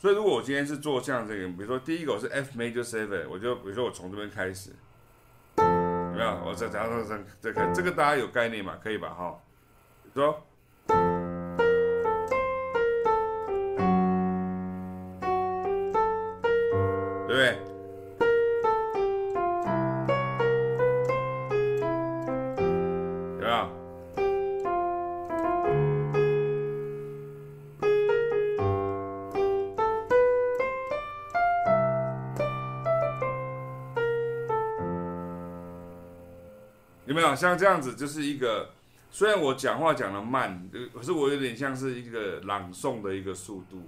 [0.00, 4.70] 所以如果我今天是做像这个，比如说第一个我是 F major seven，我就比如说我从这边开始，
[5.56, 6.40] 有没有？
[6.46, 8.78] 我再加上再再看，这个大家有概念嘛？
[8.80, 9.08] 可以吧？
[9.08, 9.36] 哈，
[10.04, 10.40] 比如说，
[17.26, 17.58] 对不对？
[37.18, 38.70] 没有像这样子，就是一个，
[39.10, 43.82] 虽然我讲话讲的慢，可是我有点像是一个朗诵的一个速度。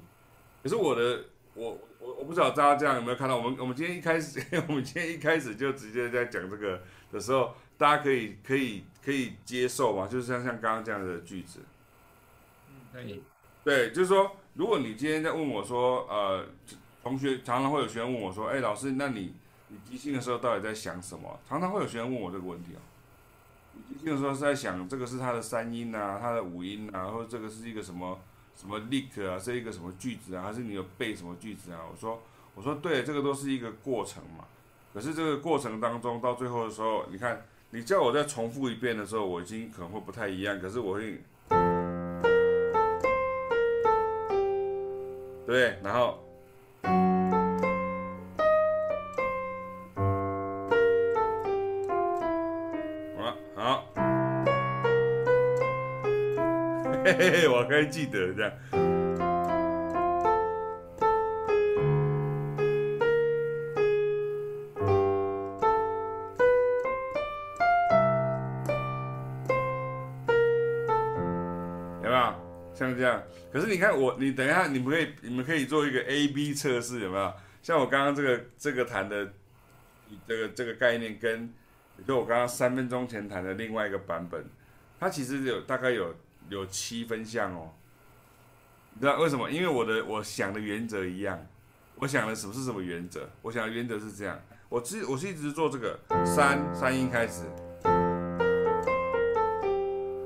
[0.65, 10.09] 可是我的，我我我不知道大家这样有没有看到，我们我们今天一开始， 我们今天一开始就直接在讲这个的时候，大家可以可以可以接受吗？
[10.09, 11.61] 就是像像刚刚这样的句子，
[12.69, 13.23] 嗯，可以。
[13.63, 16.45] 对，就是说，如果你今天在问我说，呃，
[17.01, 19.35] 同学常常会有学生问我说，哎，老师，那你
[19.69, 21.39] 你即兴的时候到底在想什么？
[21.49, 22.81] 常常会有学生问我这个问题啊。
[23.89, 28.19] 即兴的时候是在想这个是它的三音啊，它的五音啊，或者这个是一个什么
[28.55, 31.81] 什么 lick 啊，是一个什么句子啊，还是你有背什么句子啊？
[31.91, 32.21] 我说
[32.55, 34.45] 我说对，这个都是一个过程嘛。
[34.93, 40.59] 可是这个过程当中到最后的时候，你看你叫我再重复一遍的时候，我已经可能会不太一样。
[40.61, 41.23] 可是我会，
[45.47, 46.30] 对，然后。
[57.11, 58.53] 嘿嘿嘿，我还记得这样，
[72.01, 72.35] 有没有
[72.73, 73.21] 像这样？
[73.53, 77.35] 可是你看我，你等一下，你们可以，你们可以做一个 A B 测试，有没有？
[77.61, 79.33] 像我刚刚这个这个弹的
[80.29, 81.53] 这个这个概念，跟
[82.07, 84.45] 就我刚刚三分钟前弹的另外一个版本，
[85.01, 86.15] 它其实有大概有。
[86.51, 87.71] 有七分像哦，
[88.95, 89.49] 你知道为什么？
[89.49, 91.47] 因为我的我想的原则一样，
[91.95, 93.31] 我想的什么是什么原则？
[93.41, 94.37] 我想的原则是这样，
[94.69, 95.97] 我自我是一直做这个
[96.27, 97.45] 三三音开始，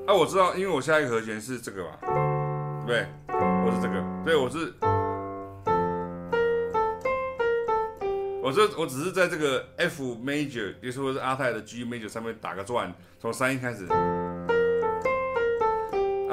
[0.07, 1.99] 啊，我知道，因为我下一个和弦是这个吧，
[2.87, 3.05] 对？
[3.27, 4.73] 我是这个，对，我是，
[8.41, 13.87] 我这我只是在这个 F major，比如说是阿泰的 G major 上面打个转，从三音开始。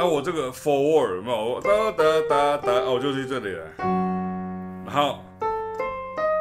[0.02, 3.64] 啊，我这个 forward 嘛，我哒哒哒哒，我就去这里了，
[4.84, 5.20] 然后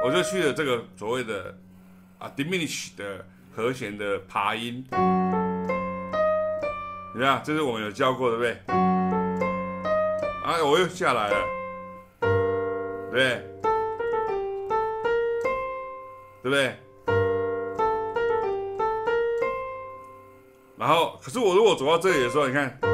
[0.04, 1.56] 我就去了这个所谓的
[2.18, 3.24] 啊 diminish 的
[3.56, 4.84] 和弦的爬音，
[7.14, 8.58] 你看，这是我们有教过，对不对？
[10.44, 11.38] 啊，我又下来了，
[13.12, 13.46] 对，
[16.42, 16.76] 对不对？
[20.80, 22.91] 然后，可是我如果走到这里的时候，你看。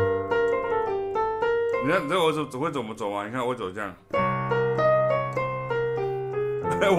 [1.87, 3.25] 你看，你知道我走走会怎么走吗？
[3.25, 3.95] 你看我走这样，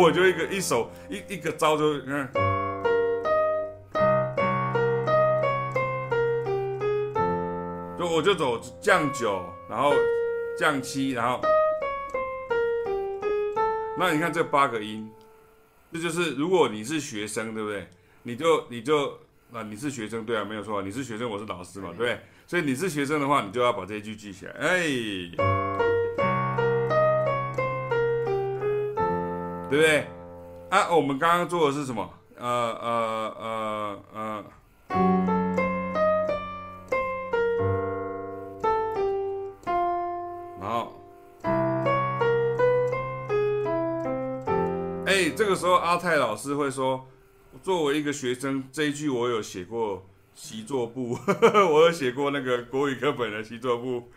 [0.00, 2.32] 我就一个一手一一个招就你看，
[7.98, 9.92] 就我就走降九，然后
[10.58, 11.38] 降七，然后，
[13.98, 15.06] 那你看这八个音，
[15.92, 17.86] 这就是如果你是学生，对不对？
[18.22, 19.18] 你就你就
[19.52, 22.18] 啊，你是学生，对啊，没有错，你是学生，我是老师嘛，对不对？
[22.50, 24.52] 所以你是学生的话，你就要把这一句记起来。
[24.52, 24.80] 哎，
[29.68, 30.06] 对不对？
[30.70, 32.10] 啊，我们刚刚做的是什么？
[32.38, 34.44] 呃呃呃呃。
[40.58, 41.02] 然后，
[45.04, 47.06] 哎，这个时候阿泰老师会说，
[47.62, 50.06] 作为一个学生，这一句我有写过。
[50.40, 51.18] 习作簿，
[51.72, 54.08] 我有写过那个国语课本的习作簿，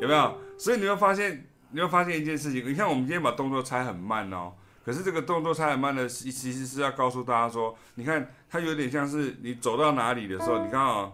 [0.00, 0.38] 有没有？
[0.56, 2.64] 所以你会发现，你会发现一件事情。
[2.64, 4.52] 你看，我们今天把动作拆很慢哦，
[4.84, 11.10] 可是这个动作拆很慢的，其实是要告诉大家说，你看它有点像是你走到哪里的时候，你看啊，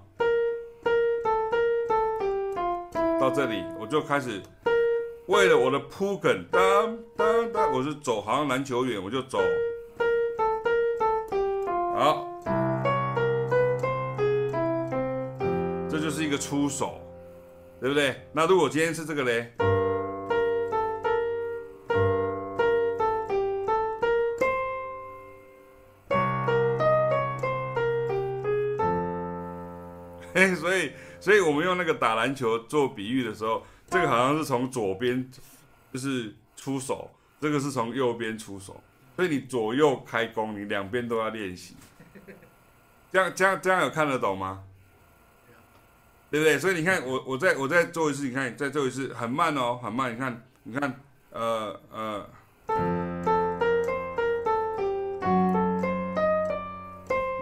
[3.19, 4.43] 到这里我就开始
[5.29, 9.41] 为了我的铺梗，当当当，我是走，好像篮球员，我就走。
[12.03, 12.27] 好，
[15.89, 17.01] 这就是一个出手，
[17.81, 18.27] 对不对？
[18.33, 19.53] 那如果今天是这个嘞？
[30.35, 30.91] 嘿， 所以，
[31.21, 35.31] 所以我们用那那个打篮球做比喻的时候，这个好像是从左边
[35.93, 37.09] 就是出手，
[37.41, 38.83] 这个是从右边出手，
[39.15, 41.77] 所以你左右开弓，你两边都要练习。
[43.13, 44.65] 这样这样这样有看得懂吗？
[46.31, 46.59] 对不对？
[46.59, 50.11] 所以你看，我我再我再做一次，你看再做一次，很慢哦，很慢。
[50.11, 51.01] 你看，你看，
[51.31, 52.27] 呃呃，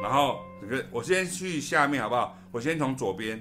[0.02, 2.36] 然后这个我先去下面好不好？
[2.50, 3.40] 我先从左边。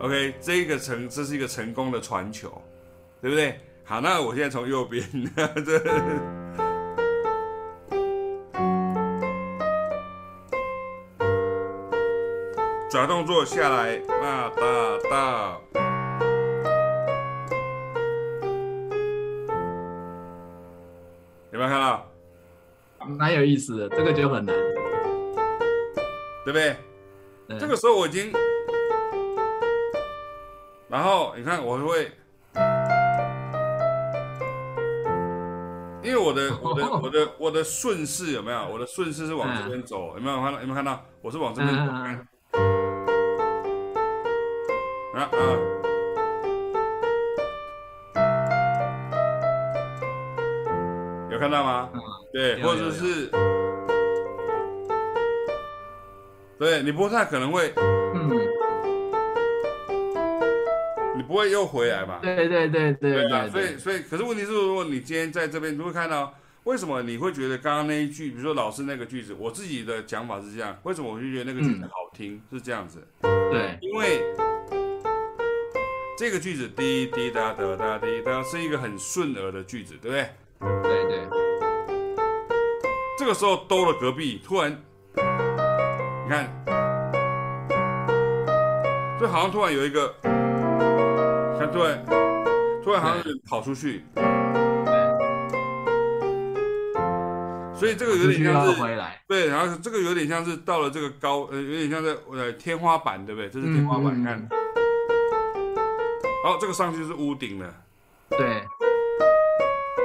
[0.00, 2.62] OK，这个成，这是一个成功的传球，
[3.22, 3.58] 对不对？
[3.88, 5.02] 好，那我现在从右边，
[5.34, 5.78] 这。
[12.90, 15.58] 转动作下来，那哒哒，
[21.50, 22.06] 有没有看到？
[23.06, 24.54] 蛮有意思的，这个就很难，
[26.44, 26.76] 对不对？
[27.48, 28.30] 对，这个时候我已经，
[30.88, 32.12] 然后你看我会，
[36.08, 38.66] 因为我的 我的我的我的顺势有没有？
[38.72, 40.60] 我的顺势是往这边走，有没有看到？
[40.60, 41.04] 有没有看到？
[41.20, 41.82] 我是往这边走。
[41.82, 42.26] 嗯
[45.14, 45.28] 啊啊！
[51.30, 51.90] 有看到吗？
[51.92, 52.00] 嗯、
[52.32, 53.28] 对，或者是，
[56.58, 57.74] 对你不太可能会，
[61.28, 62.18] 不会又回来吧？
[62.22, 66.34] 对对对对对，对，对，所以所以，可是问题是，如果你今天在这边，你会看到
[66.64, 72.34] 为什么你会觉得刚刚那一句，比如说老师那个句子，我自己的讲法是这样，为什么我就觉得那个句子好听？
[72.34, 74.22] 嗯、是这样子，对，因为。
[76.20, 80.28] 这个句子滴滴答答答滴答是一个很顺耳的句子，对不对？
[80.82, 81.28] 对对。
[83.16, 84.72] 这个时候兜了隔壁，突然，
[85.14, 86.50] 你看，
[89.20, 90.12] 就好像突然有一个，
[91.58, 92.04] 看突然，
[92.84, 94.04] 突然好像是跑出去。
[94.14, 94.24] 对。
[97.74, 98.74] 所以这个有点像是，
[99.26, 103.48] 对，然后这个有点像是到了这个高，呃，有点像是呃天花板，对不对？
[103.50, 104.48] 这是天花板，你看。
[106.44, 107.74] 好，这个上去就是屋顶了。
[108.30, 108.62] 对。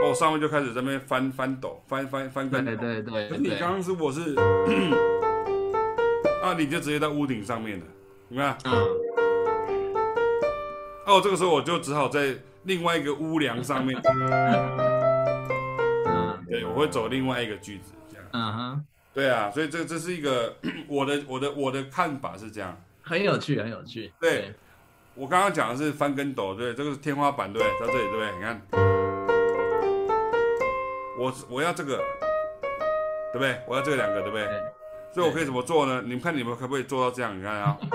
[0.03, 2.75] 哦，上面就开始在那边翻翻斗，翻翻翻跟斗。
[2.75, 3.29] 对对对。
[3.29, 4.35] 可是你刚刚是我是，
[6.43, 7.85] 啊，你就直接在屋顶上面了，
[8.27, 8.55] 你看。
[8.65, 9.22] 嗯。
[11.05, 12.33] 哦，这个时候我就只好在
[12.63, 13.99] 另外一个屋梁上面。
[14.03, 14.77] 嗯。
[16.49, 18.25] 对，我会走另外一个句子，这样。
[18.31, 18.85] 嗯哼。
[19.13, 20.55] 对啊，所以这这是一个
[20.87, 22.75] 我的我的我的看法是这样。
[23.01, 24.11] 很有趣，很有趣。
[24.19, 24.53] 对。
[25.15, 28.31] 我刚刚讲的是翻跟斗，对，这个是天花板，对，在这里，对不对？
[28.31, 28.59] 你看，
[31.19, 31.97] 我我要这个，
[33.31, 33.61] 对不对？
[33.67, 34.43] 我要这两个，对不对？
[34.43, 34.59] 对，
[35.13, 36.01] 所以我可以怎么做呢？
[36.03, 37.37] 你们看你们可不可以做到这样？
[37.37, 37.77] 你看啊，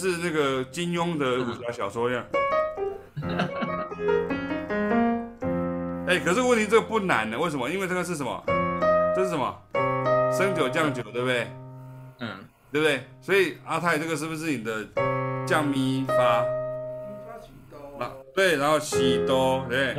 [0.00, 2.24] 是那个金庸的武侠小说一样。
[6.06, 7.68] 哎，可是问题这个不难的，为什么？
[7.68, 8.42] 因为这个是什么？
[9.14, 9.54] 这是什么？
[10.32, 11.46] 升九降九，对不对？
[12.20, 12.30] 嗯，
[12.72, 13.04] 对不对？
[13.20, 14.86] 所以阿泰，这个是不是你的
[15.46, 16.14] 降咪发？
[16.14, 16.48] 咪
[17.26, 17.78] 发西哆。
[18.02, 19.94] 啊，对，然后西哆，对，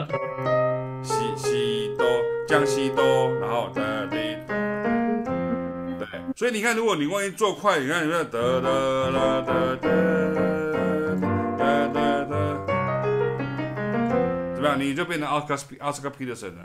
[1.04, 2.07] 西西哆
[2.47, 3.04] 降西哆，
[3.40, 4.09] 然后哒滴哆。
[4.09, 4.20] 对，
[6.42, 8.68] 所以你看，如果你万一做快，你看有没有哒哒
[9.12, 9.86] 啦哒哒
[11.56, 12.66] 哒哒哒？
[14.56, 14.80] 怎么样？
[14.80, 16.64] 你就变成奥斯卡奥斯卡皮特森了。